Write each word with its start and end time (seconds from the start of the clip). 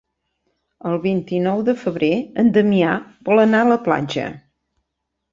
El 0.91 0.95
vint-i-nou 1.01 1.59
de 1.67 1.75
febrer 1.81 2.09
en 2.43 2.49
Damià 2.55 2.93
vol 3.27 3.41
anar 3.43 3.61
a 3.65 3.69
la 3.73 3.77
platja. 3.89 4.25